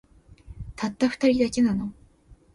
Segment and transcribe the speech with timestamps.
[0.75, 1.93] たった二人だけの